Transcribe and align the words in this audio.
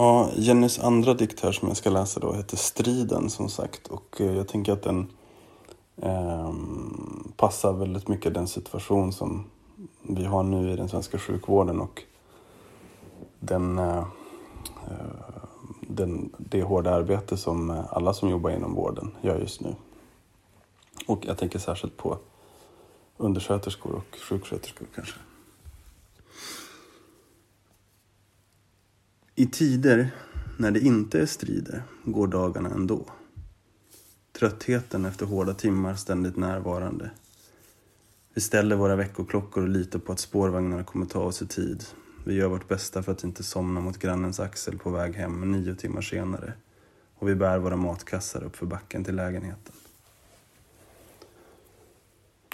Ja, 0.00 0.30
Jennys 0.36 0.78
andra 0.78 1.14
dikt 1.14 1.40
här 1.40 1.52
som 1.52 1.68
jag 1.68 1.76
ska 1.76 1.90
läsa 1.90 2.20
då 2.20 2.32
heter 2.32 2.56
Striden 2.56 3.30
som 3.30 3.48
sagt 3.48 3.86
och 3.86 4.20
eh, 4.20 4.36
jag 4.36 4.48
tänker 4.48 4.72
att 4.72 4.82
den 4.82 5.06
eh, 5.96 6.52
passar 7.36 7.72
väldigt 7.72 8.08
mycket 8.08 8.34
den 8.34 8.48
situation 8.48 9.12
som 9.12 9.44
vi 10.02 10.24
har 10.24 10.42
nu 10.42 10.70
i 10.70 10.76
den 10.76 10.88
svenska 10.88 11.18
sjukvården 11.18 11.80
och 11.80 12.02
den, 13.40 13.78
eh, 13.78 13.98
eh 13.98 14.04
den, 15.80 16.30
det 16.38 16.62
hårda 16.62 16.94
arbete 16.94 17.36
som 17.36 17.70
eh, 17.70 17.84
alla 17.90 18.12
som 18.12 18.28
jobbar 18.28 18.50
inom 18.50 18.74
vården 18.74 19.10
gör 19.20 19.38
just 19.38 19.60
nu. 19.60 19.74
Och 21.06 21.26
jag 21.26 21.38
tänker 21.38 21.58
särskilt 21.58 21.96
på 21.96 22.18
undersköterskor 23.16 23.92
och 23.92 24.18
sjuksköterskor 24.18 24.86
kanske. 24.94 25.18
I 29.38 29.46
tider 29.46 30.10
när 30.56 30.70
det 30.70 30.80
inte 30.80 31.20
är 31.20 31.26
strider 31.26 31.82
går 32.04 32.26
dagarna 32.26 32.70
ändå. 32.70 33.04
Tröttheten 34.38 35.04
efter 35.04 35.26
hårda 35.26 35.54
timmar 35.54 35.94
ständigt 35.94 36.36
närvarande. 36.36 37.10
Vi 38.34 38.40
ställer 38.40 38.76
våra 38.76 38.96
veckoklockor 38.96 39.62
och 39.62 39.68
litar 39.68 39.98
på 39.98 40.12
att 40.12 40.18
spårvagnarna 40.18 40.84
kommer 40.84 41.06
ta 41.06 41.20
oss 41.20 41.42
i 41.42 41.46
tid. 41.46 41.84
Vi 42.24 42.34
gör 42.34 42.48
vårt 42.48 42.68
bästa 42.68 43.02
för 43.02 43.12
att 43.12 43.24
inte 43.24 43.42
somna 43.42 43.80
mot 43.80 43.98
grannens 43.98 44.40
axel 44.40 44.78
på 44.78 44.90
väg 44.90 45.14
hem 45.14 45.52
nio 45.52 45.74
timmar 45.74 46.02
senare. 46.02 46.52
Och 47.18 47.28
vi 47.28 47.34
bär 47.34 47.58
våra 47.58 47.76
matkassar 47.76 48.44
upp 48.44 48.56
för 48.56 48.66
backen 48.66 49.04
till 49.04 49.16
lägenheten. 49.16 49.74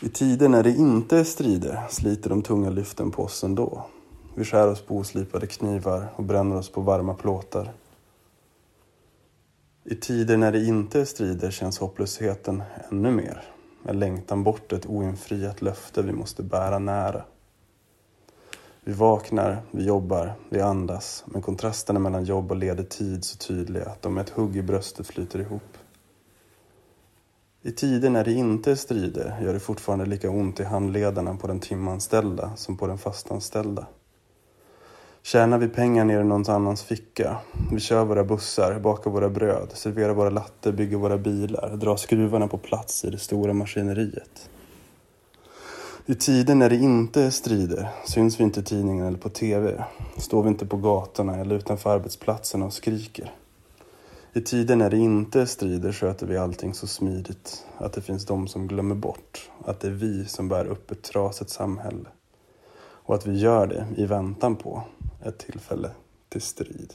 I 0.00 0.08
tider 0.08 0.48
när 0.48 0.62
det 0.62 0.70
inte 0.70 1.18
är 1.18 1.24
strider 1.24 1.88
sliter 1.90 2.30
de 2.30 2.42
tunga 2.42 2.70
lyften 2.70 3.10
på 3.10 3.22
oss 3.22 3.44
ändå. 3.44 3.86
Vi 4.34 4.44
skär 4.44 4.68
oss 4.68 4.82
på 4.82 4.96
oslipade 4.96 5.46
knivar 5.46 6.08
och 6.16 6.24
bränner 6.24 6.56
oss 6.56 6.72
på 6.72 6.80
varma 6.80 7.14
plåtar. 7.14 7.72
I 9.84 9.94
tider 9.94 10.36
när 10.36 10.52
det 10.52 10.64
inte 10.64 11.00
är 11.00 11.04
strider 11.04 11.50
känns 11.50 11.78
hopplösheten 11.78 12.62
ännu 12.90 13.10
mer. 13.10 13.42
En 13.84 13.98
längtan 13.98 14.42
bort 14.42 14.72
ett 14.72 14.86
oinfriat 14.86 15.62
löfte 15.62 16.02
vi 16.02 16.12
måste 16.12 16.42
bära 16.42 16.78
nära. 16.78 17.24
Vi 18.84 18.92
vaknar, 18.92 19.62
vi 19.70 19.84
jobbar, 19.84 20.32
vi 20.48 20.60
andas, 20.60 21.24
men 21.26 21.42
kontrasterna 21.42 21.98
mellan 21.98 22.24
jobb 22.24 22.50
och 22.50 22.56
ledig 22.56 22.88
tid 22.88 23.24
så 23.24 23.38
tydliga 23.38 23.86
att 23.86 24.02
de 24.02 24.14
med 24.14 24.22
ett 24.22 24.30
hugg 24.30 24.56
i 24.56 24.62
bröstet 24.62 25.06
flyter 25.06 25.38
ihop. 25.40 25.78
I 27.62 27.72
tider 27.72 28.10
när 28.10 28.24
det 28.24 28.32
inte 28.32 28.70
är 28.70 28.74
strider 28.74 29.40
gör 29.42 29.52
det 29.52 29.60
fortfarande 29.60 30.06
lika 30.06 30.30
ont 30.30 30.60
i 30.60 30.64
handledarna 30.64 31.36
på 31.36 31.46
den 31.46 31.60
timanställda 31.60 32.56
som 32.56 32.76
på 32.76 32.86
den 32.86 32.98
fastanställda. 32.98 33.86
Tjänar 35.24 35.58
vi 35.58 35.68
pengar 35.68 36.04
ner 36.04 36.20
i 36.20 36.24
någon 36.24 36.50
annans 36.50 36.82
ficka. 36.82 37.36
Vi 37.72 37.80
kör 37.80 38.04
våra 38.04 38.24
bussar, 38.24 38.78
bakar 38.78 39.10
våra 39.10 39.28
bröd, 39.28 39.70
serverar 39.74 40.14
våra 40.14 40.30
latte, 40.30 40.72
bygger 40.72 40.96
våra 40.96 41.18
bilar, 41.18 41.76
drar 41.76 41.96
skruvarna 41.96 42.48
på 42.48 42.58
plats 42.58 43.04
i 43.04 43.10
det 43.10 43.18
stora 43.18 43.52
maskineriet. 43.52 44.50
I 46.06 46.14
tider 46.14 46.54
när 46.54 46.70
det 46.70 46.76
inte 46.76 47.22
är 47.22 47.30
strider 47.30 47.88
syns 48.06 48.40
vi 48.40 48.44
inte 48.44 48.60
i 48.60 48.62
tidningen 48.62 49.06
eller 49.06 49.18
på 49.18 49.28
TV. 49.28 49.84
Står 50.16 50.42
vi 50.42 50.48
inte 50.48 50.66
på 50.66 50.76
gatorna 50.76 51.36
eller 51.36 51.54
utanför 51.54 51.90
arbetsplatserna 51.90 52.66
och 52.66 52.72
skriker. 52.72 53.32
I 54.32 54.40
tider 54.40 54.76
när 54.76 54.90
det 54.90 54.98
inte 54.98 55.40
är 55.40 55.46
strider 55.46 55.92
sköter 55.92 56.26
vi 56.26 56.36
allting 56.36 56.74
så 56.74 56.86
smidigt 56.86 57.66
att 57.78 57.92
det 57.92 58.00
finns 58.00 58.26
de 58.26 58.48
som 58.48 58.66
glömmer 58.66 58.94
bort 58.94 59.50
att 59.64 59.80
det 59.80 59.88
är 59.88 59.92
vi 59.92 60.24
som 60.24 60.48
bär 60.48 60.66
upp 60.66 60.90
ett 60.90 61.02
trasigt 61.02 61.50
samhälle. 61.50 62.08
Och 63.04 63.14
att 63.14 63.26
vi 63.26 63.38
gör 63.38 63.66
det 63.66 63.86
i 63.96 64.06
väntan 64.06 64.56
på 64.56 64.82
ett 65.24 65.38
tillfälle 65.38 65.90
till 66.28 66.42
strid. 66.42 66.94